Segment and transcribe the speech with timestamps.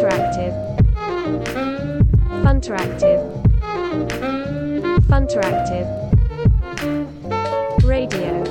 [0.00, 0.56] Funteractive.
[2.42, 3.20] Funteractive.
[5.10, 5.88] Funteractive.
[7.84, 8.42] Radio.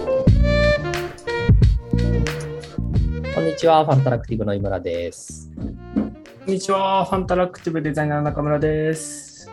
[3.34, 5.50] こんにちは、ファンタラクティブの井村です。
[5.56, 9.50] こんにちは、ファンタラクティブデザイナー中村です。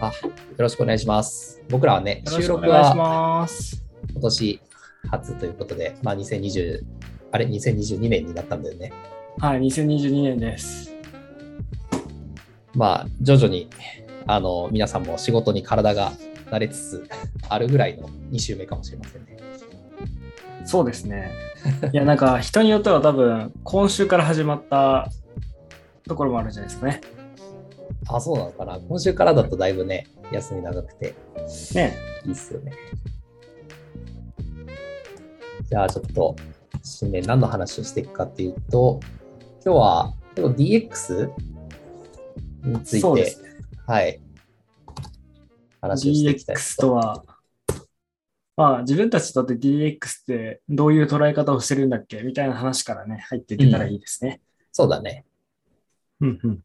[0.00, 0.12] あ、よ
[0.58, 1.62] ろしくお願いします。
[1.68, 3.84] 僕らはね、よろし収録くお願いしはます。
[4.10, 4.60] 今年
[5.08, 6.80] 初ということで、まあ2020、
[7.30, 8.92] あれ、2022年になったんだよね。
[9.38, 10.94] はい、2022年です。
[12.74, 13.68] まあ、徐々に、
[14.26, 16.12] あの、皆さんも仕事に体が
[16.50, 17.08] 慣れつつ
[17.50, 19.36] あるぐらいの2週目かもしれませんね。
[20.64, 21.32] そうですね。
[21.92, 25.10] いや、なんか人によっては多分、今週から始まった
[26.08, 27.02] ところもあるんじゃないですかね。
[28.08, 28.80] あ、そうなのかな。
[28.80, 31.14] 今週からだとだいぶね、休み長くて
[31.74, 31.94] ね。
[32.24, 32.72] いいっすよね。
[35.68, 36.34] じゃあちょっと、
[36.82, 39.00] 新年何の話をしていくかっていうと、
[39.66, 41.28] 今日はちょっと DX
[42.62, 43.34] について、ね。
[43.84, 44.20] はい、
[45.80, 47.24] 話をしていきたい DX とは、
[48.56, 52.22] まあ自分たちにとって DX ってどういう捉え方をしてるんだっけ？
[52.22, 54.40] みたいな話からね、入っていけたらいいですね。
[54.70, 55.24] そうだね。
[56.20, 56.60] うんうん。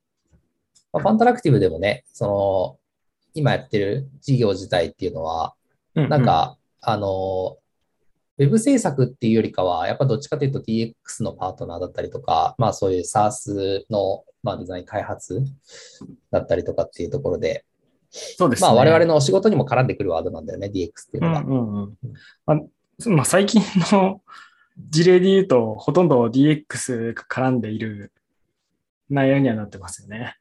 [0.93, 2.77] まあ、ファンタラクティブでもね、その、
[3.33, 5.55] 今やってる事業自体っていうのは、
[5.95, 7.57] うんうんなん、か、あの、
[8.41, 15.43] ウェブ制作っていうよりかは、やっぱどっちかというと DX のパートナーだったりとか、まあそういう SaaS の、まあ、デザイン開発
[16.31, 17.65] だったりとかっていうところで、
[18.09, 18.67] そうですね。
[18.67, 21.39] まあ我々の仕事にも絡んでくるワードなんだよね、DX っていうのが。
[21.41, 21.97] うんうんうん
[22.47, 23.61] まあまあ、最近
[23.91, 24.21] の
[24.89, 28.11] 事例で言うと、ほとんど DX が絡んでいる
[29.11, 30.37] 内容にはなってますよね。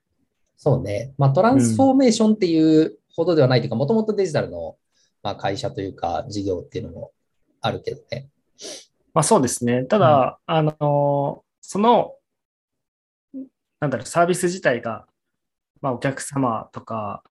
[0.56, 1.12] そうね。
[1.18, 4.76] まあトランスフォーメーションっていうほどではないというか、もともとデジタルの、
[5.22, 7.12] まあ、会社というか事業っていうのも
[7.60, 8.28] あるけどね。
[9.12, 9.84] まあそうですね。
[9.84, 12.14] ただ、あの、その、
[13.80, 15.06] なんだろう、サービス自体が、
[15.80, 17.22] まあお客様とか、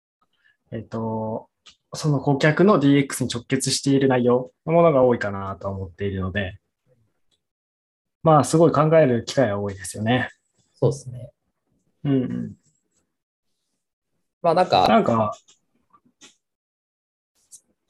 [0.71, 1.49] えっと、
[1.93, 6.59] その顧客の DX に直結している内容のものが多いかなとは思っているので、
[8.21, 10.29] まあすごい考える機会は多いですよね。
[10.73, 11.31] そうですね。
[12.03, 12.53] うんうん。
[14.41, 15.33] まあなんか、なんか、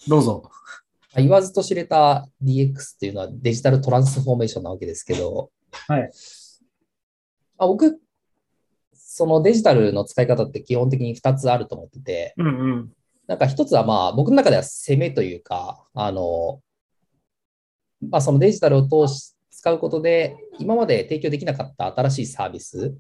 [0.08, 0.50] どうぞ。
[1.20, 5.52] 言わずと知れた DX っていうのはデジタルトランスフォーメーションなわけですけど、
[5.88, 6.12] はい。
[7.58, 8.00] あ僕、
[8.94, 12.92] そのデジタルの使い方って基本的に2つあると思ってて、うんうん。
[13.28, 16.62] なんか1つはまあ僕の中では攻めというか、あの、
[18.10, 22.96] まあそのデジタルを通し使うことで、今まで提供できなかった新しいサービス。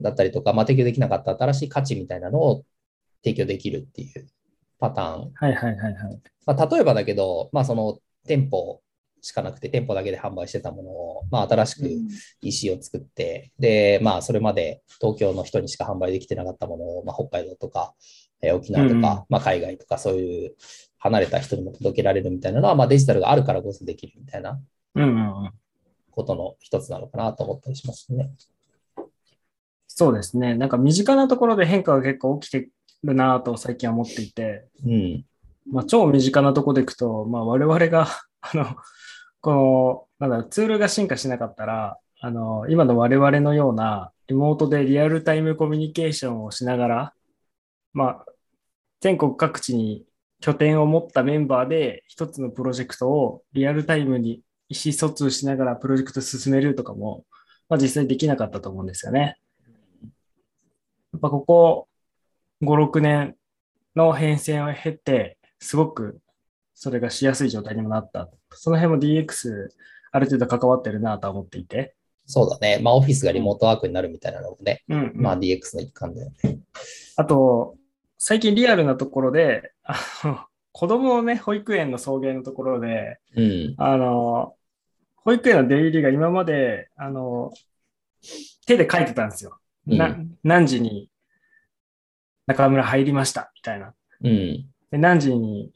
[0.00, 2.64] だったりとか、まあ提供できなかった新しい価値みたいなのを
[3.24, 4.28] 提供できるっていう
[4.82, 6.20] パターンはいはいはいはい。
[6.44, 8.80] まあ、例えばだけど、まあ、その店舗
[9.20, 11.88] しかなくて、店舗だけで販売してたものを、まあ、新しく
[12.42, 17.94] EC を作って、で、まあ、それまで東京の人にしか販売できてなかったものを、まあ、北海道とか、
[18.42, 20.56] えー沖縄とか、うんうんまあ、海外とか、そういう
[20.98, 24.60] 離れた人にも届けられるみたいなのは、まあ、デジタルがあるからこそできるみたいな
[24.96, 25.52] うんうんうん。
[26.10, 28.32] ことの一つなのかなと思ったりしますね。
[29.86, 30.54] そうですね。
[30.54, 32.68] なんか身近なところで変化が結構起きて
[33.04, 35.24] るなと最近は思っていて、うん。
[35.70, 38.08] まあ、超身近なところでいくと、まあ、我々が、
[38.40, 38.76] あの、
[39.40, 47.14] この、なんだろう、ツールが進化しなかったら、あの、今の我々のようなリモートでリアルタイムコミュニケーションをしながら、
[47.92, 48.26] まあ、
[49.00, 50.06] 全国各地に
[50.40, 57.24] 拠点を持ったメンバーで一つのプロジェクトをリアルタイムに意思疎通しながらプロジェクト進めるとかも、
[57.68, 59.36] まあ、実際できなかったと思うんですよね。
[61.12, 61.88] やっぱここ
[62.62, 63.36] 5、6年
[63.94, 66.20] の変遷を経て、すごく
[66.74, 68.28] それがしやすい状態にもなった。
[68.50, 69.68] その辺も DX
[70.10, 71.94] ある程度関わってるなとは思っていて。
[72.26, 72.78] そうだね。
[72.82, 76.58] まあ、オフィスがリモートワークになるみたいなのもね、うんうんまあ、DX の一環だよね。
[77.16, 77.76] あと、
[78.18, 80.40] 最近リアルなところで、あの
[80.72, 83.74] 子供をね、保育園の送迎のところで、うん。
[83.76, 84.54] あの、
[85.16, 87.52] 保育園の出入りが今まで、あの、
[88.66, 89.58] 手で書いてたんですよ。
[89.86, 91.08] うんな何時に
[92.46, 93.94] 中村入りました、みたいな。
[94.22, 94.66] うん。
[94.90, 95.72] で何時に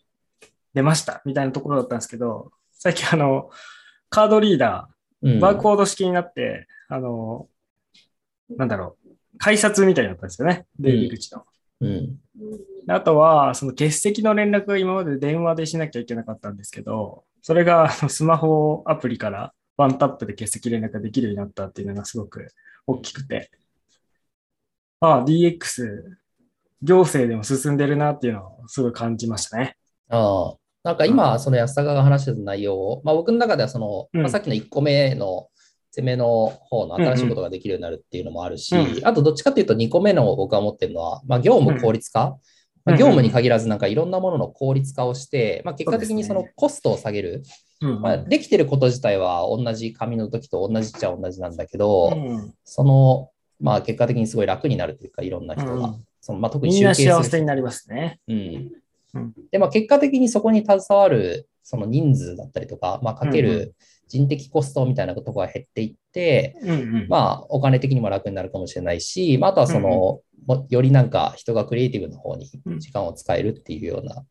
[0.74, 3.50] 出ました、みたいなところだったんですけど、最近あの、
[4.10, 4.88] カードリーダ
[5.22, 7.48] うんー、バーコード式になって、あの、
[8.56, 11.44] なんだろう、改札みたいになったんですよね、出入り口の。
[11.80, 12.18] うん。
[12.88, 22.48] あとは、その欠席の連絡が今まで電話でしなきゃいけなかったんですけど、それがスマホアプリからワンタップで欠席連絡ができるようになったっていうのがすごく
[22.86, 23.50] 大きくて、
[25.00, 26.16] ああ、DX、
[26.86, 29.76] 行政でも進んでるなっていうのをすごい感じましたね。
[30.08, 30.56] ああ。
[30.84, 34.20] なんか今、その安坂が話してた内容を、まあ僕の中ではその、うん。
[34.22, 35.48] まあ、さっきの1個目の
[35.90, 38.96] 攻めの方の新しいことができるようになるっていうのもあるし、うん。
[38.96, 42.30] うんあとどっちかっていうと2個目の僕が思ってるのは、まあ、業務効率化、うん。
[42.84, 47.42] まあ業務に限らずなんかいろんなものの効率化をして、まあ、結果的にそのコストを下げる、
[47.80, 52.54] うんまあ、できてること自体は同じ紙の時と同じっちゃ同じなんだけど、うん。
[52.62, 55.96] その、まあ、結果的にすごい楽になるというか、いろんな人が。
[56.26, 58.20] うんそのまあ、特にみんな幸せになりますね。
[58.28, 58.36] うん
[59.14, 63.74] うんで、まあ、結果的にそこに携わるその人数だったりとか、まあ、かけうんうる
[64.08, 67.06] 人的コストみたいなところが減っていって、うんうん。
[67.08, 72.48] まあ、お金的にも楽になるかもしれないし、まあ、あとはその、もよりなんか人がクリエイティブの方に
[72.78, 74.24] 時間を使えるっていうような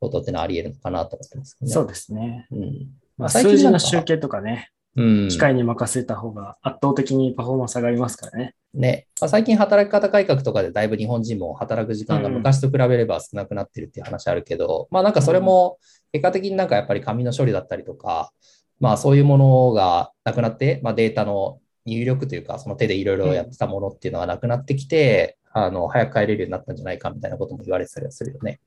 [0.00, 1.70] ことってのはあり得るのかなと思ってますね。
[1.70, 2.48] そうですね。
[2.50, 2.88] うん。
[3.16, 5.28] まあ、数字の集計とかね、うん。
[5.28, 8.54] 機械に任せた方が圧倒的にパフォーマンス上がりますからね。
[8.74, 15.78] ね、まあ、最近働き方改革とかでだいぶ日本人も働く時間がうん昔と比べれば少なくなってるっていう話あるけど、まあなんかそれも
[16.12, 18.32] 結果的になんかやっぱり紙の処理だったりとか、
[18.80, 28.60] まあそういうものがなくなって、まあデータの入力というか、その手でいろいろやってたものっていうのがなくなってきて、あの、早く帰れるようになったんじゃないかみたいなことも言われてたりはするよね。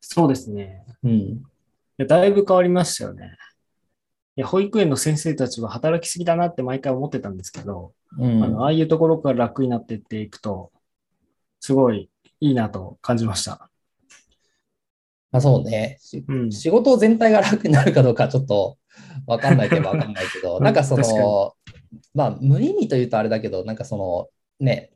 [0.00, 0.84] そうですね。
[1.04, 1.42] うん。
[2.06, 3.36] だいぶ変わりましたよね。
[4.40, 10.72] いや保育園の先生たちは働きすぎだなって毎回思ってたんですけど、うんあのああいうところから楽になっていっていくと、
[11.60, 12.08] すごい
[12.40, 13.68] いいなと感じました。
[15.30, 15.98] まあそうね。
[16.00, 16.50] しうん。
[16.50, 18.78] 仕事全体が楽になるかどうかちょっと
[19.26, 21.54] わかんないけどわかんないけど、うんなんかその、
[22.14, 24.28] まあ無意味というとあれだけど、なんかその
[24.58, 24.90] ね、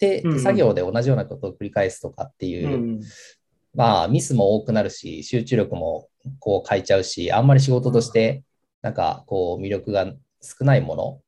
[0.00, 3.00] 手作業で同じようなことを繰り返すとかっていうう、ん、
[3.76, 6.08] まあミスも多くなるし、集中力も
[6.40, 8.42] こう変えちゃうし、あんまり仕事として
[8.82, 11.20] なんかこう魅力が少ないもの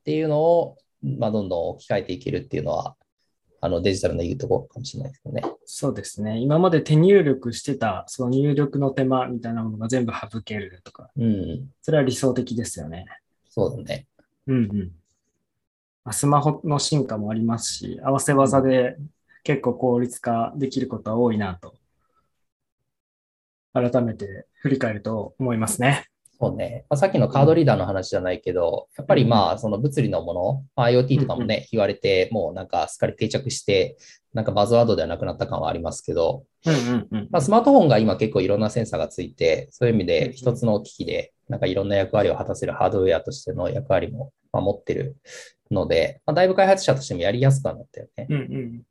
[0.00, 2.96] っていうのを、まあどんどん置き換えていけるっていうのは、
[3.60, 5.42] あのデジタルのいいところかもしれないですよね。
[5.66, 6.38] そうですね。
[6.38, 13.06] 今まで手入力してた、その入力の手間みたいなものが全部省けるとか、うん、それは理想的ですよね。
[13.48, 14.06] そうだね。
[14.46, 14.78] うんうん。
[16.04, 18.96] まあスマホの進化もありますし、合わせ技で
[19.44, 21.74] 結構効率化できることは多いなと、
[23.74, 26.08] 改めて振り返ると思いますね。
[26.42, 26.86] そうね。
[26.90, 33.96] まあ、さっきのカードリーダーの話じゃないけど、やっぱりまあ、その物理のもの、まあ、IoT とかもね、言われて、もうなんかすっかり定着して、
[34.34, 37.28] なんかバズワードではなくなった感はありますけど、うんうんうん。
[37.30, 45.16] まあ、スマートフォンが今結構いろんなセンサーがついて、そういう意味で一つの機器で、なんかいろんな役割を果たせるハードウェアとしての役割もまあ持ってる
[45.70, 48.26] ので、まあ、だいぶ開発者としてもやりやすくはなったよね。
[48.28, 48.82] うんうん。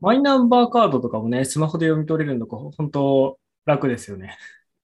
[0.00, 3.36] マイナンバーカードとかもね、スマホで読み取れるのが本当
[3.66, 4.38] 楽ですよね。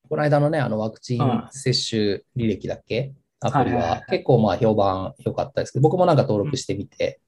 [0.09, 3.13] この間のね、あのワクチン接種履歴だっけ？
[3.41, 7.21] アプリは結構まあ評判良かったですけど、僕もなんか登録してみて。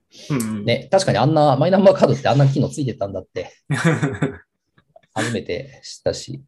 [0.64, 3.52] ね、確かにあんな、マイナンバーカードってあんな機能ついてたんだって、
[5.12, 6.34] 初めて知ったし。
[6.34, 6.42] い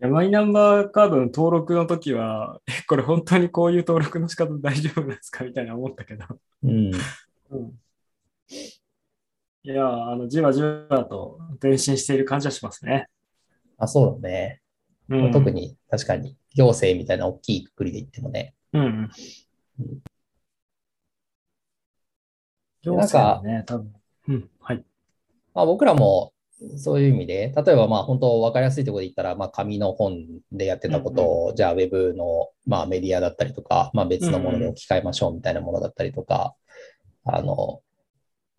[0.00, 5.44] やマイナンバーカードの登録の時は、え、これ本当にこういう登録の仕方大丈夫なんですか？
[5.44, 6.24] みたいな思ったけど。
[6.62, 6.70] うん。
[6.70, 7.78] うん、
[9.62, 13.08] いやー、あの、じわじわと前進している感じはしますね。
[13.76, 14.62] あ、そうだね。
[15.08, 18.54] うん、特に確かに行政みたいな大きいくくりで言ってもね。
[18.72, 19.10] うんうん。
[22.82, 23.92] 行なんか政はね、多分。
[24.28, 24.84] うん、はい。
[25.54, 26.32] まあ、僕らも
[26.76, 36.54] そういう意味で、例えばまあ本当分かりやすいところで言ったら、まあ、紙の本でやってたことを、じゃあウェブのまあメディアだったりとか、まあ、別のものに置き換えましょうみたいなものだったりとか、
[37.24, 37.82] あの、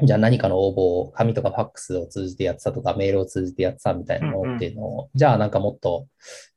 [0.04, 6.08] じゃあ何かの応募を紙とかファックスを通じてやってたとか、メールを通じてやってたみたいなものっていうのを、じゃあなんかもっと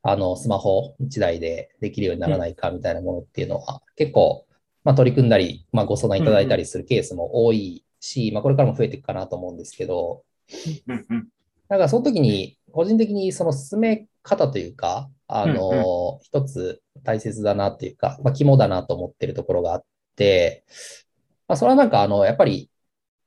[0.03, 4.47] あのスマホ1台でできるようにならないかみたいなものっていうのは、結構、
[4.85, 10.23] まあ、取り組んだり、まあ、ご相談いただいたりするケースも多いし、まあ、これからも増えていくかなと思うんですけど、
[10.89, 11.29] うんうん。
[11.69, 19.85] だからその時に、個人的にその進め方というか、あの、一つ大切だなっていうか、まあ、肝だなと思ってるところがあっ
[20.17, 20.65] て、
[21.47, 22.70] まあ、それはなんか、あの、やっぱり、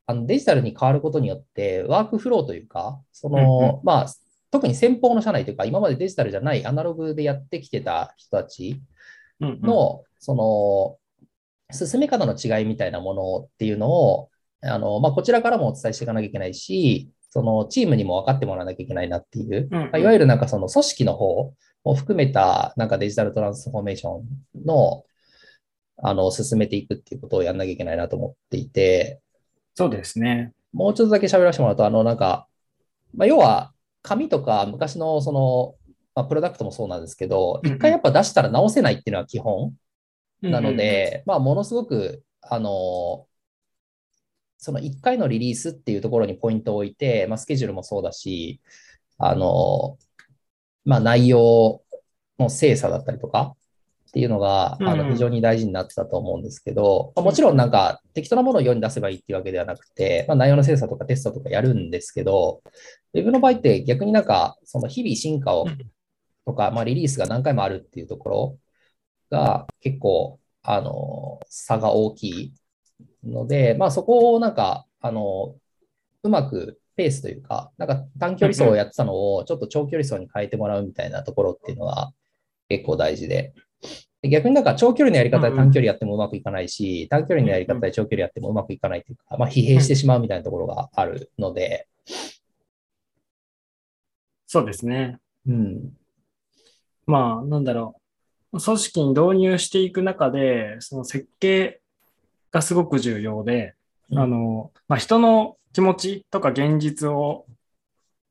[0.05, 4.07] あのデジタルに変わることによって、ワークフローというか、そうんうの、まあ、
[4.51, 8.81] 特に先方の社内というか、今までデジタルじゃないアナログでやってきてた人たち
[9.39, 10.99] うんうん、の、そ
[11.71, 14.29] の、進め方の違いみたいなものっていうのを、
[14.61, 19.85] あの、まあ、こちらからもお伝えしていかなきゃいけないし、そのチームにも分かってもらわなきゃいけないなっていう、うんうん。
[19.85, 25.03] まあいわゆるなんかその組織の方を含めたなんかデジタルトランスフォーメーションの、
[25.97, 29.21] あの、進めていくっていうことをやんなきゃいけないなと思っていて、
[29.75, 30.53] そうですね。
[30.71, 32.47] もうちょっとだけ喋らせてもらうと、あの、なんか、
[33.15, 35.75] まあ、要は、紙とか昔のその、
[36.13, 39.73] まあ、プロダクトもそうなんですけど、一回やっぱ出したら直せないっていうのは基本。
[40.41, 43.27] なので、まあ、ものすごく、あの、
[44.57, 48.61] その1回のリリースっていうところにポイントを置いて、まあ、スケジュールもそうだし、
[49.17, 49.97] あの、
[50.85, 51.81] まあ、内容
[52.39, 53.55] の精査だったりとか、
[54.13, 62.61] っていうのが、あのうん非常に大事になってたと思うんですけど、まあもちろんなんか適当なものを世に出せばいいっていうわけではなくて、まあ、内容の精査とかテストとかやるんですけど、
[63.15, 65.77] ウェブの場合って逆になんかその日々進化をうん。
[66.45, 68.57] とか、まあ、リリースが何回もあるっていうところ
[69.31, 72.53] が結構あの差が大きい
[73.23, 75.55] ので、まあ、そこをなんかあの
[76.21, 82.11] うまくペースというか、なんか短距離走をやってたのをちょっと長距離走に変えてもらうみたいなところっていうのが
[82.69, 83.53] 結構大事で。
[84.23, 91.87] で逆になんか長距離のやり方で短距離やってもうまくいかないし、短距離のやり方で長距離やってもうまくいかないというか、まあ、疲弊してしまうみたいなところがあるので、
[94.47, 95.19] そうですね。
[95.45, 95.97] うん、
[97.05, 97.97] まあ、なんだろ
[98.53, 98.61] う。
[98.61, 101.81] 組織に導入していく中で、その設計
[102.51, 103.75] がすごく重要で、
[104.09, 104.19] うん。
[104.19, 107.45] あの、まあ、人の気持ちとか現実を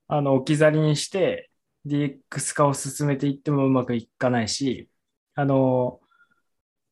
[0.08, 1.50] あの置き去りにして
[1.86, 4.88] DX 化を進めていってもうまくいかないし、
[5.34, 6.00] あの、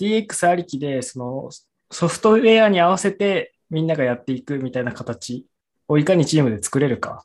[0.01, 1.51] DX ありきで、その
[1.91, 5.47] ソフトウェアに合わせてみんながやっていくみたいな形
[5.89, 7.25] をいかにチームで作れるか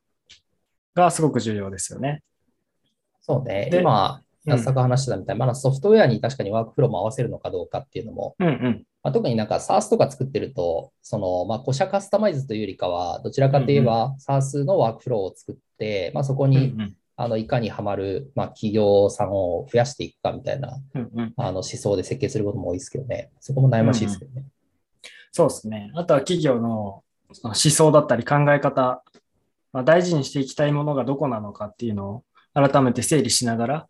[0.93, 2.21] がすごく重要ですよね。
[3.21, 3.69] そうね。
[3.71, 8.83] で今、うん安坂話してたみたいに、まだソフトウェアに確かにワークフローも合わせるのかどうかっていうのも、うんうん。
[9.01, 23.31] まあ、特になんか SARS とか作ってると、その、まあ、古社カスタマイズというよりかは、どちらかといえば SARS のワークフローを作って、まあ、そこうんうに、んあの、いかにはまる、まあ、企業さんを増やしていくかみたいな、うんうんあの、思想で設計することも多いですけどね。
[23.39, 24.45] そこも悩ましいですけどね。
[25.31, 25.91] そうですね。
[25.95, 27.03] あとは企業の
[27.43, 29.03] 思想だったり考え方、
[29.73, 33.87] まあ、大事にしていきたいものがどこなのかっていうのを改めて整理しながら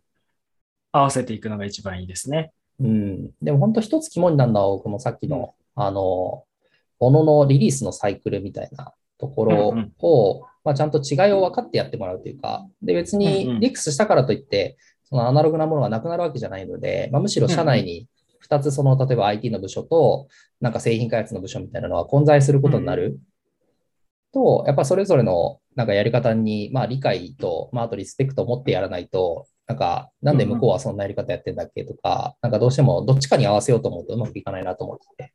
[0.92, 2.52] 合わせていくのが一番いいですね。
[2.80, 3.30] うん。
[3.42, 6.44] でも本当一つ肝になるのは、僕もさっきの、あの、
[6.98, 18.08] もののリリースのサイクルみたいなところうんうんを、まあ、ちゃんと違いを分かってやってもらうというか、で、別うんにうんリックスしたからといって、そのアナログなものがなくなるわけじゃないので、まあ、むしろ社内に
[18.48, 20.26] 2つその、例えば IT の部署と、
[20.60, 23.20] なんか製品開発の部署みたいなのは混在することになる。
[24.34, 35.32] と、やっぱそれぞれのなんかやり方に、まあ、理解と、まあ、あとリスペクトを持ってやらないと、なんか、なんで向こうはそんなやり方やってんだっけとか、なんかどうしてもどっちかに合わせようと思うとうまくいかないなと思ってて。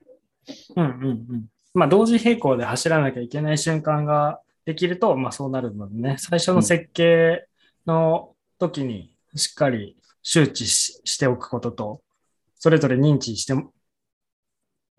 [0.75, 1.45] うんうんうん。
[1.73, 7.47] まあ同時並行で走らなきゃいけない瞬間ができると、まあそうなるのでね、最初の設計
[7.85, 12.01] の時にしっかり周知ししておくことと、
[12.55, 13.53] それぞれ認知して、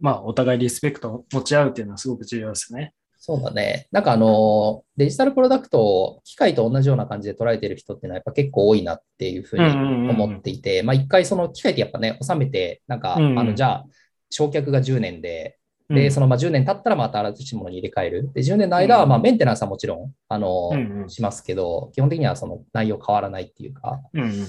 [0.01, 2.93] まあお互いリスペクトを持ち合うっていうのはすごく重要ですね。
[3.25, 3.87] そうだね。
[3.93, 9.65] なんかあの、デジタルプロダクトを機械と同じような感じで捉えてる人っていうのはやっぱ結構多いなっていうふうに
[10.11, 13.87] 思っていて、まあ一回その機械ってやっぱね、収めて、なんか、あの、じゃあ、
[14.29, 15.57] 焼却が10年で、
[15.95, 18.31] で、そのまあ10年経ったらまた新しいものに入れ替える。
[18.33, 24.01] で、10年の間はまあメンテナンスはもちろん、あの、うんうんしますけど、基本的にはその内容変わらないっていうか。
[24.13, 24.47] うんうん、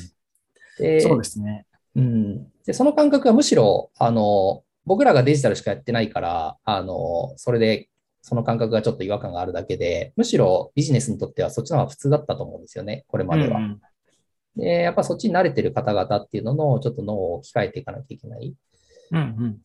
[0.79, 1.65] で、そうですね。
[1.95, 2.47] うん。
[2.65, 7.89] で、その感覚はむしろ、あの、僕らがデジタルしかやってないから、あの、それで、
[8.21, 13.57] その感覚がちょっと違和感があるだけで、むしろビジネスにとってはそっちの方が普通だったと思うんですよね、これまでは。
[13.57, 13.81] うんうん
[14.55, 18.53] で、やっぱそっちに慣れてる方々っていうのの、ちょっと脳を置き換えていかなきゃいけない。
[19.12, 19.62] うん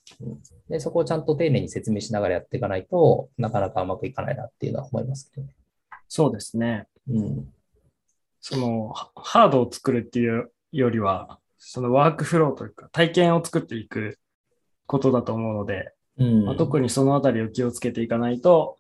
[0.69, 5.55] で、そこをちゃんと丁寧に説明しながらやっていかないとなかなかうまくいかないなっていうのは思いますけどね。
[6.09, 6.87] そうですね。
[7.09, 7.49] うん。
[8.41, 14.19] そのハハードを作るっていうよりは、そのワークフローというか体験を作っていく
[14.87, 16.45] ことだと思うので、うん。
[16.45, 18.77] まあ、特にそのあたりを気をつけていかないと、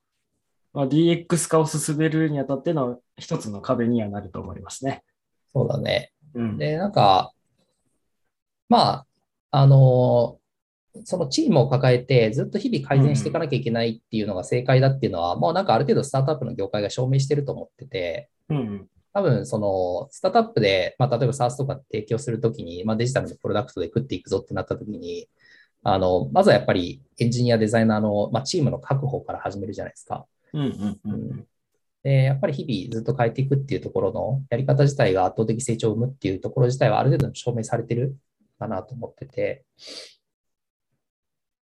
[0.72, 5.02] まあ、DX 化を進めるにあたっての一つの壁にはなると思いますね。
[5.52, 6.12] そうだね。
[6.34, 6.58] うん。
[6.58, 7.32] で、なんか、
[8.68, 9.06] まあ、
[9.50, 10.37] あの、
[11.04, 18.88] そのチームを抱えてずっと日々改善していかなきゃいけないっていうのが正解だっていうのは、もうなんかある程度スタートアップの業界が証明してると思ってて、うん。
[19.12, 25.28] 多分そのスタートアップで、まあ、例えば SARS とか提供するときに、まあ、デジタルのプロダクトで食っていくぞってなったときに、
[25.82, 30.26] あの、まずはやっぱりエンジニア、デザイナーの、まあ、チームの確保から始めるじゃないですか。
[30.52, 31.46] うんうんうん。
[32.02, 38.16] で、やっぱり日々ずっと変えていくっていうところのやり方自体が圧倒的成長を生むっていうところ自体はある程度証明されてる
[38.58, 39.64] かなと思ってて、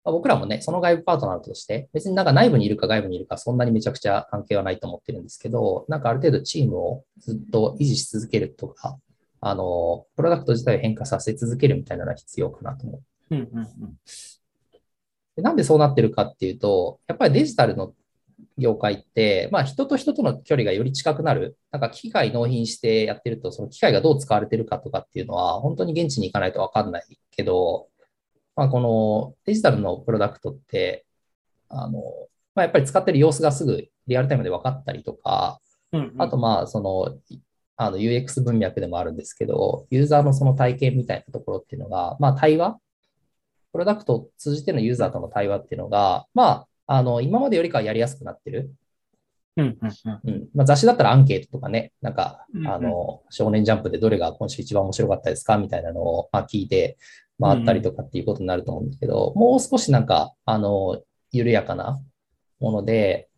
[0.05, 8.97] まあ僕らもね、その外部パートナーとして、別になんか内部にいるか外部にいるかそんなにめちゃくちゃ関係はないと思ってるんですけど、なんかある程度チームをずっと維持し続けるとか、
[9.41, 12.99] あの、プロダクト自体を変化させ続けるみたいなのは必要かなと思
[13.31, 13.35] う。
[13.35, 13.97] うんうんうん。
[15.35, 17.93] でなんでそうなってるかっていうと、やっぱりデジタルの
[18.57, 21.57] 業界って、まあ人と人との距離がより近くなる。
[21.71, 27.87] なんか機械納品してやってると、その機械がどう使われてるかとかっていうのは、本当に現地に行かないとわかんないけど、
[28.55, 31.05] まあこのデジタルのプロダクトって、
[31.69, 32.01] あの、
[32.53, 35.59] まあやっぱり使ってる様子がすぐリアルタイムで分かったりとか、
[35.91, 37.17] うんうんあとまあその、
[37.77, 42.79] あの UX 文脈でもあるんですけど、ユーザーのその体験みたいなところっていうのが、まあ対話、
[43.75, 48.71] プロダクトを通じてのユーザーとの対話っていうのが、まあ、あの、今までよりかはやりやすくなってる。
[49.57, 50.29] うんうんうん。
[50.29, 50.47] うん。
[50.53, 56.97] まあ、雑誌だったらアンケートとかね、なんか、あの、少年ジャンプでどれが今週一番面白かったですかみたいなのを、まあ、聞いて
[57.41, 61.99] 回ったりとかっていうことになると思うんですけど、もう少しなんか、あの、緩やかな
[62.59, 63.29] もので、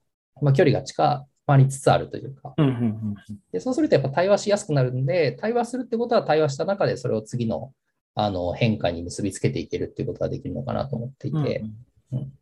[0.41, 2.53] まあ、距離が近まりつつあるというか、
[3.59, 7.73] そうするとやっぱ対話しやすくなるんで、対話するってことは対話した中でそれを次の
[8.19, 11.63] あの変化に結びつけていけるっていうことができるのかなと思っていて、
[12.11, 12.19] うん。
[12.19, 12.33] うん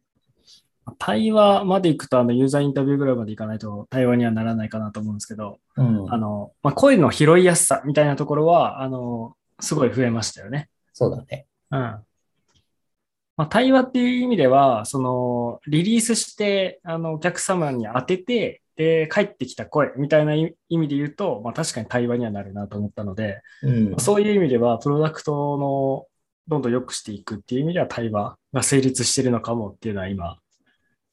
[1.00, 10.70] 対話まで行くと、あの、ユーザーインタビューぐらいまで行かないと対話にはならないかなと思うんですけど、うんあの、まあ、声の拾いやすさみたいなところは、あの、すごい増えましたよね。
[10.94, 11.48] そうだね。
[11.72, 11.80] うん。
[11.80, 12.06] ま
[13.46, 26.08] あ、対話っていう意味では、その、リリースして、あの、お客様に当てて、で、帰ってきた声みたいな意意味で言うと、まあ、確かに対話にはなるなと思ったので、うん、そういう意味では、プロダクトの
[26.48, 30.38] どんどん良くしていくっていう意味では対話が成立してるのかもっていうのは今、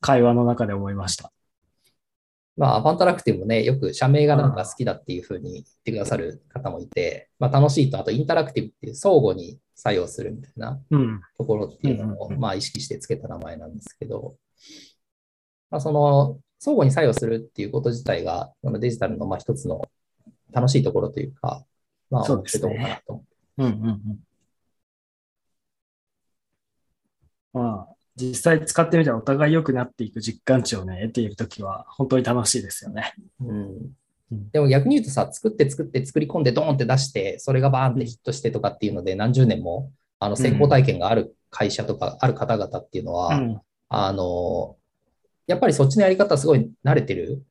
[0.03, 1.33] 会話の中で思いました。
[2.57, 11.21] まあ、ファンタラクティブもね、よく社名がなんか好きだっていうふうに言ってくださる方もいて、まあ、楽しいと、あとインタラクティブっていう相互に作用するみたいなうん。
[11.39, 14.37] ところっていうのを、まあ、意識してつけた名前なんですけど、
[15.71, 19.81] まあ、その相互に作用するっていうこと自体が、このデジタルのまあ一つの
[20.53, 21.65] 楽しいところというか、
[22.11, 23.25] まあ、面そうですね白いところかなと思
[23.59, 23.65] う。
[23.65, 23.89] うんうん
[27.55, 27.63] うん。
[27.65, 33.15] まあ、実際使ってみたらお互い良くなっていく実感値をね、得ているときは本当に楽しいですよね。
[33.41, 33.93] うんうん
[34.51, 43.61] でも逆に言うとさ、作って作って作り込んでドーンって出して、それがバーンってヒットしてとかっていうので、何十年もあの成功体験がある会社とか、ある方々っていうのは、うん。
[43.91, 44.77] あの、
[45.47, 47.43] やっぱりそっちのやり方すごい慣れてる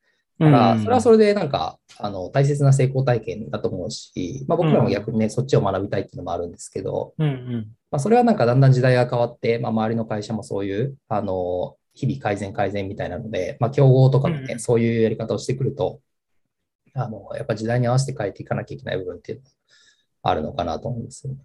[0.42, 7.68] から、それはそれでなんか、あの、大切な成功体験だと思うし、まあ僕らも逆にね、そっちを学びたいっていうのもあるんですけど、うんうん。
[7.92, 16.00] まあそれはなんかだんだん時代が変わって、まあ周りの会社もそういう、あの、日々改善改善みたいなので、まあ競合とかもね、うんそういうやり方をしてくると、
[16.94, 19.52] あの、やっぱ時代に合わせて変えていかなきゃいけない部分っていうのが
[20.24, 21.40] あるのかなと思うんですよね。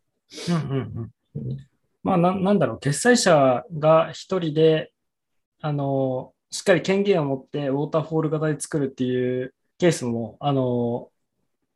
[0.48, 1.50] うんうんうん。
[1.50, 1.56] うん。
[2.02, 4.92] まあな、なんだろう、決裁者が一人で、
[5.60, 11.10] あの、しっかり権限を持ってウォーターフォール型で作るっていうケースも、あの、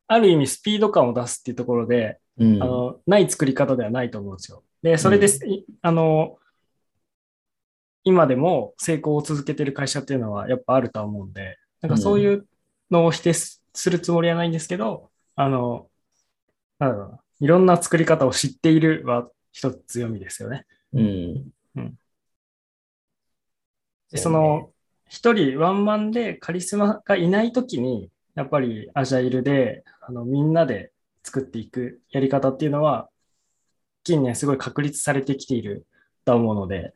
[0.07, 4.63] ある意味スピード感を出すっていうところで、うんあの、ない作り方ではないと思うんですよ。
[4.83, 6.39] で、それで、いあの、
[8.05, 12.47] 今でも成功を続けてる会社っていうのはやっぱあるとは思うんで、なんかそういう
[12.91, 15.89] のを否定すするつもりはないんですけど、あの、
[16.79, 20.67] なんだろうな、いろんな作り方を知っているは一つ強みですよね。
[21.77, 21.99] うん。
[24.11, 24.71] でその、
[25.09, 30.93] 一人ワンマンでカリスマがいないときに、やっぱりアジャイルで、あの、みんなで
[31.23, 33.09] 作っていくやり方っていうのは、
[34.05, 35.87] 近年すごい確立されてきている
[36.25, 36.95] と思うので、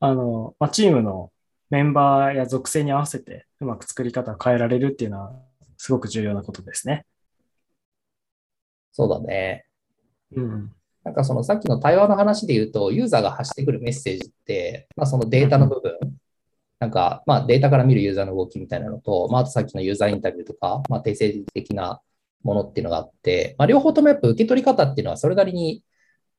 [0.00, 1.32] あの、まあ、チームの
[1.70, 5.32] メンバーや属性に合わせてうまく作り方を変えられるっていうのは、
[5.76, 7.06] すごく重要なことですね。
[8.92, 9.66] そうだね。
[10.36, 10.72] うん。
[11.04, 15.98] なんかそのさっきの対話の話で言うと、ユーザーが発してくるメッセージって、まあそのデータの部分、
[16.80, 22.00] なんかまあデータから見るユーザーの動きみたいなのと、まああとさっきのユーザーインタビューとか、まあ定性的な
[22.42, 25.82] ものっていうのがあって、まあ両方ともやっぱ受け取り方っていうのはそれなりに、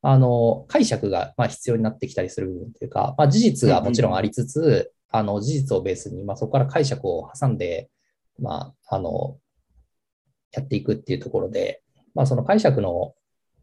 [0.02, 7.90] あの、解釈がまあ必要になってきたりする部分っていうか、まあ事実がもちろんありつつ、あの事実をベースに、まあそこから解釈を挟んで、
[8.40, 9.38] まああの、
[10.52, 11.84] やっていくっていうところで、
[12.16, 13.14] まあその解釈の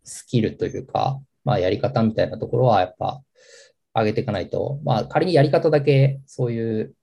[0.04, 3.20] スキルというか、まあやり方みたいなところはやっぱ
[3.94, 6.94] 上げていかないと、まあ仮にやり方だけそういう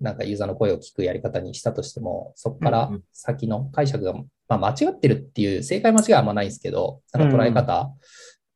[0.00, 3.02] なんかユーザーの声を聞くやり方にしたとしても、そこからうんうん。
[3.12, 7.90] 先の解釈が、まあ、間違ってるっていう正解間違いはあんまないんですけど、なんか捉え方、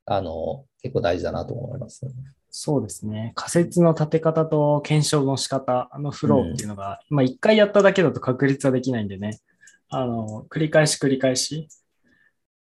[0.06, 2.12] あの、結構大事だなと思います、ね。
[2.50, 3.32] そうですね。
[3.34, 9.38] 仮説の立て方と検証の仕方、あのフローっていうのが、まあ一回やっただけだと確立はできないんでね、
[9.88, 11.68] あの、繰り返し繰り返し、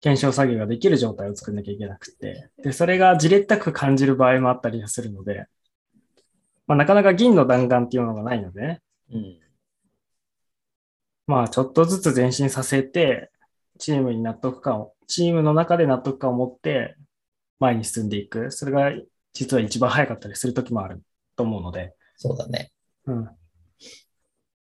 [0.01, 5.47] 検証作業ができる状態を作んなきゃいけなくて、で、それがじれったく感じる場合もあったりするので、
[6.67, 8.83] まあなかなか銀の弾丸っていうのがないのでね、
[9.13, 9.39] うん。
[11.27, 13.31] まあちょっとずつ前進させて、
[13.79, 16.97] チームに納得感を、チームの中で納得感を持って
[17.59, 18.51] 前に進んでいく。
[18.53, 18.93] それが
[19.33, 21.03] 実は一番早かったりするときもある
[21.37, 22.71] と思うので、そうだね。
[23.07, 23.29] うん。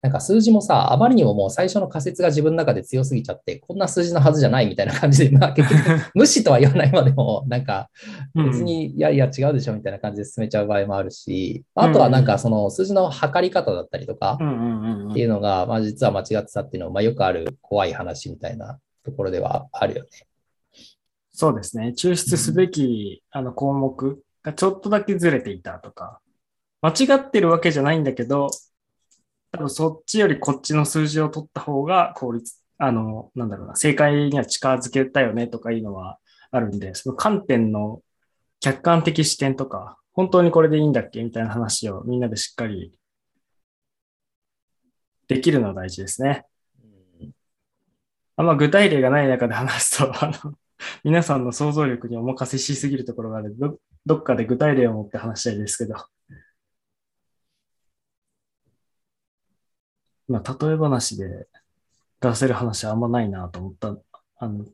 [0.02, 5.82] なんか数字もさ、あまりにももう最初の仮説が自分の中で強すぎちゃって、こんな数字のはずじゃないみたいな感じで、まあ結局、
[6.16, 7.90] 無視とは言わないまでも、なんか
[8.34, 20.10] 別に、いやいや違うでしょみたいな感じで進めちゃう場合もあるし、あとはなんかその数字の測り方だったりとかっていうのが、まあ実は間違ってたっていうのは、まあよくある怖い話みたいなところではあるよね。
[21.34, 21.94] そうですね。
[21.98, 26.20] 抽出すべき、あの項目がちょっとだけずれていたとか、
[26.82, 28.50] 間違ってるわけじゃないんだけど、
[29.52, 36.20] 多分そっちよりこっちの数字を取った方が効率、あの、なんだろうな、正解には近づけたよねとかいうのは
[36.52, 38.02] あるんで、その観点の
[38.60, 42.94] 客観的視点とか、本当にこれでいいんだっけみたいな話をみんなでしっかり
[45.28, 46.46] できるのは大事ですね。
[48.36, 50.54] あんま具体例がない中で話すと、あの、
[51.04, 55.96] 皆さんの想像力にお任せしすぎるところがあるど、どっかで具体例を持って話したいですけど。
[60.30, 61.48] まあ、例え話で
[62.22, 63.98] 出せる話はあんまないなと思った。
[64.38, 64.66] あの、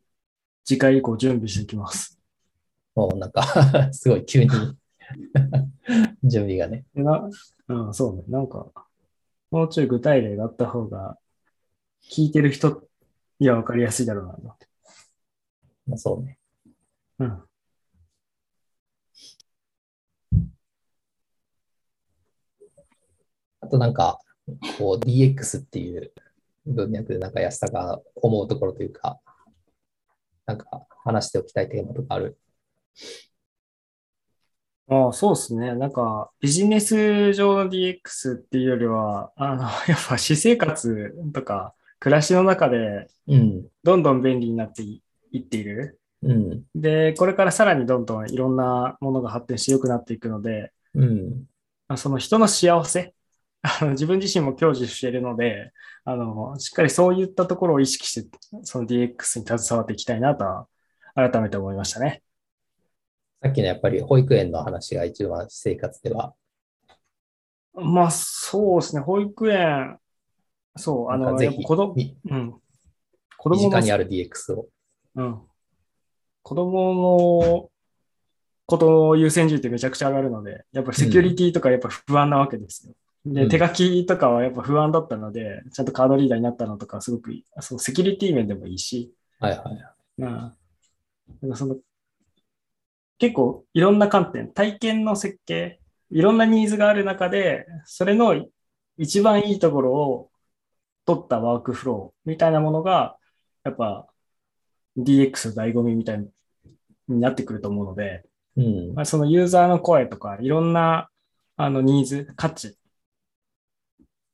[0.65, 2.19] 次回以降準備していきます。
[2.95, 3.43] もうなんか
[3.93, 4.49] すごい急に
[6.23, 6.85] 準備がね。
[6.93, 7.29] な、
[7.69, 8.23] うん、そうね。
[8.27, 8.71] なんか、
[9.51, 11.17] もうちょい具体例があった方が、
[12.03, 12.87] 聞いてる人
[13.39, 14.57] には分かりやすいだろうな。
[15.87, 16.37] まあ、そうね。
[17.19, 17.43] うん。
[23.61, 24.19] あとなんか、
[24.77, 26.11] こう DX っていう
[26.65, 29.19] 文脈でなんか安田が思うところというか、
[30.45, 32.37] なんか話しておきたいテーマとかある？
[34.87, 35.73] ああ、そうですね。
[35.73, 43.07] なんか、ビジネス上の DX っていうよりは、あの、 やっぱ私生活とか、暮らしの中で、
[43.83, 45.01] どんどん便利になってい
[45.39, 45.99] っている。
[46.21, 51.45] うん、で、これからさらにどんどんいろんなものが発展して良くなっていくので、うん、
[51.97, 53.14] その人の幸せ
[53.65, 55.71] あの自分自身も享受しているので、
[56.03, 60.67] あの、しっかりそういったところを意識して、その DX に携わっていきたいなとは、
[61.15, 62.21] 改めて思いましたね。
[63.41, 66.33] さっきのやっぱり保育園の話が一番生活では。
[67.73, 69.01] まあ、そうですね。
[69.01, 69.97] 保育園、
[70.75, 72.53] そう、あの、ぜひ子供、うん。
[73.37, 74.67] 子供身近にある DX を。
[75.15, 75.41] うん。
[76.43, 77.69] 子供の
[78.65, 82.93] こと優先順位ってめちゃくちゃ上がるので、やっぱりセキュリティとかやっぱ不安なわけですよ。
[83.25, 90.25] で、手書きとかはやっぱ不安だったので、ちゃんとカードリーダーになったのとか、すごくそうセキュリティ面でもいいし、はいはい。
[90.25, 90.53] ま
[91.51, 91.77] あ、その
[93.17, 95.79] 結構いろんな観点、体験の設計、
[96.11, 98.45] いろんなニーズがある中で、それの
[98.97, 100.29] 一番いいところを
[101.05, 103.17] 取ったワークフローみたいなものが、
[103.63, 104.07] やっぱ
[104.97, 106.19] DX 醍醐味みたい
[107.07, 108.23] になってくると思うので、
[108.55, 108.93] うん。
[108.93, 111.09] まあ、そのユーザーの声とか、いろんな
[111.57, 112.77] あのニーズ、価値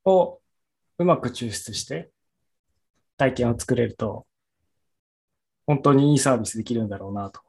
[0.06, 0.40] を
[0.98, 2.12] うまく抽出して
[3.18, 4.26] 体験を作れると、
[5.66, 7.42] 本当にいいサービスできるんだろうなと。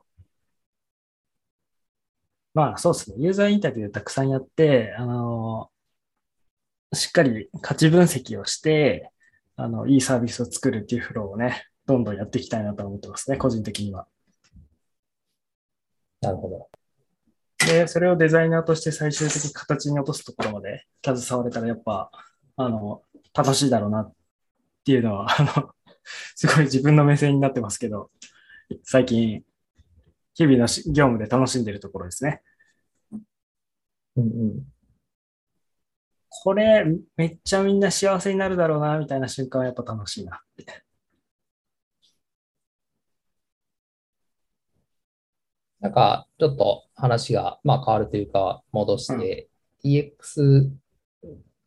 [2.55, 3.17] まあそうですね。
[3.19, 5.71] ユーザーインタビューたくさんやって、あの、
[6.93, 9.11] しっかり価値分析をして、
[9.57, 14.07] あの、いいサービスを作るっていうフローをね、どんどんやっていきたいなと思ってますね、個人的には。
[16.21, 16.69] なるほど。
[17.67, 22.11] で、それをデザイナーとして最終的に形に落とすところまで携われたらやっぱ
[22.65, 24.13] あの、正しいだろうなっ
[24.85, 25.75] ていうのは、 あの、
[26.35, 28.11] すごい自分の目線になってますけど、
[28.85, 29.45] 最近、
[30.35, 32.43] 日々の業務で楽しんでるところですね。
[34.17, 34.25] うんう
[34.59, 34.67] ん、
[36.29, 36.85] これ、
[37.17, 40.85] めっちゃみんな幸せになるだろうな、みたいな瞬間はやっぱ楽しいなって。
[45.81, 49.49] なんか、ちょっと話が、まあ、変わるというか、戻して、
[49.85, 50.71] うん、DX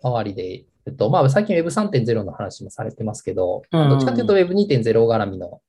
[0.02, 5.62] 周りでえっと、まあ、最近 Web3.0 の話もされてますけど、うん、どっちかというと Web2.0 絡みの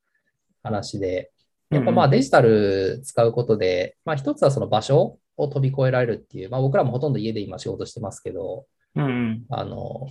[0.62, 1.30] 話で、
[1.70, 10.08] やっぱまあデジタル使うことで、まあ一つはその場所を飛び越えられるっていう、まあ僕らもほとんど家で今仕事してますけど、うん、あの、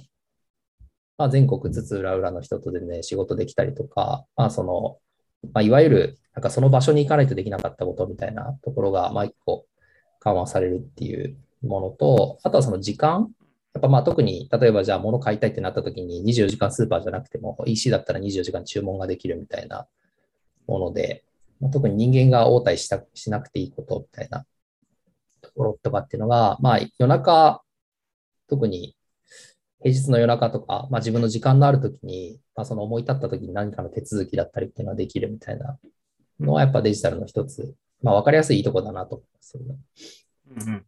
[1.18, 4.98] まあ全国津々浦々の人とでね、仕事できたりとか、まあその、
[5.54, 9.66] まあいわゆる、なんかその場所に行かないとできなかったことみたいなところが、まあ一個
[10.20, 13.30] 緩和されるっていうものと、あとはその時間
[13.76, 19.86] やっぱまあ特に、例えばじゃあ物買いたいってなった時に24時間スーパーじゃなくても EC だったら24時間注文ができるみたいな
[20.66, 21.26] もので、
[21.60, 24.46] まあ、特に人間が応対したしなくていいことみたいな
[25.42, 27.62] ところとかっていうのが、まあ夜中、
[28.48, 28.96] 特に
[29.84, 35.78] 平日の夜中とか、まあ自分の時間のある時に、まあその思い立った時に何かの手続きだったりっていうのができるみたいな
[36.40, 40.82] のはやっぱデジタルの一つ、まあ分かりやすいいいとこだなと思います、ね。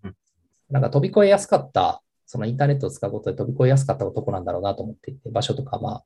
[0.70, 6.04] なんか飛び越えやすかったそのインターネットを使うことで飛び越えやすかったとこなんだろうなと思っていて、場所とか、まあ、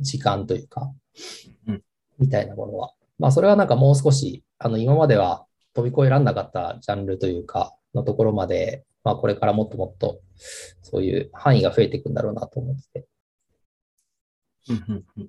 [0.00, 0.92] 時間というか、
[1.66, 1.82] うん
[2.18, 2.92] みたいなものは。
[3.18, 10.20] まあ、それはなんかもう少し、あの、今までは飛び越えられなかったジャンルというか、のところまで、まあ、これからもっともっと、
[10.82, 13.08] そういう範囲が増えていくんだろうなと思ってて。
[14.70, 15.28] うんうんうん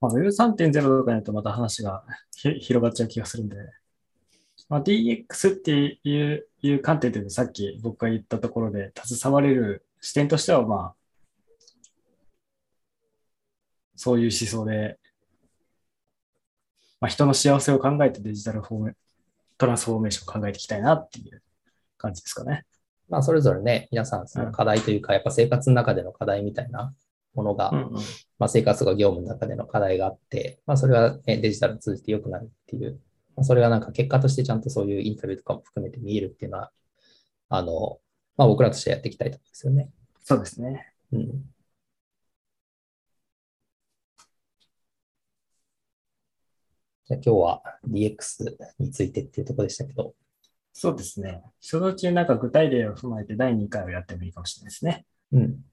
[0.00, 2.04] まあ、Web3.0 とかになるとまた話が
[2.36, 3.56] ひ広がっちゃう気がするんで、
[4.68, 10.94] まあ、DX っていういう観点でさっき僕が言ったところで携われる視点としては、まあ、
[13.96, 14.98] そういう思想で、
[17.00, 18.92] まあ、人の幸せを考えてデジタルフォーメ
[19.58, 21.42] トランスフォーメーションを考えていきたいなっていう
[21.98, 22.64] 感じですかね。
[23.08, 26.92] まあ、それぞれね、皆さん、その課題というか、やっぱ生活の中での課題みたいな
[27.34, 27.92] ものが、うんうん
[28.38, 32.98] まあ、生活とか業務の中での課題があって、まあ、それは、ね、デジタルを通じて良くなるっていう、まあ、
[33.42, 36.70] それがなんか結果としてちゃんとそういうインタビューとかも含めて見えるっていうのは、
[37.48, 37.98] あの、
[38.36, 39.90] まあ、僕らとしてやっていきたいと思うんですよね。
[40.22, 40.92] そうですね。
[41.12, 41.44] うん。
[47.06, 50.14] じゃあ今日は DX についてっていうところでしたけど、
[50.72, 51.42] そうですね。
[51.60, 55.06] そのうちなんか具体例を踏まえて第2回をやってもいいかもしれないですね。
[55.32, 55.64] うん。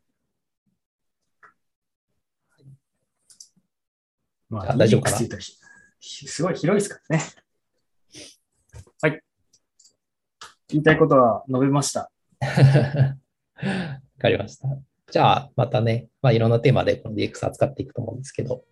[4.50, 5.18] まあ大丈夫かな？
[6.02, 7.24] すごい広いですからね。
[9.02, 9.22] はい。
[10.70, 12.12] 言いたいことは述べました。
[12.42, 13.18] わ
[14.20, 14.68] かりました。
[15.12, 18.64] じゃあ、またね、まあ、いろんなテーマでこの DX 扱っていくと思うんですけど、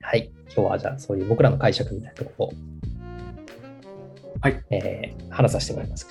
[0.00, 0.32] はい。
[0.54, 2.52] 今日はじゃあ、そういう僕らの解釈みたいなところを、
[4.40, 4.64] はい。
[4.70, 6.08] えー話させてもらいます。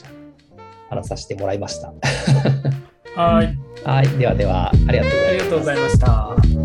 [0.89, 1.91] 話させてもらいました。
[3.15, 3.58] はい。
[3.84, 4.08] はい。
[4.17, 6.57] ではでは、ありがとうございますありがとうございました。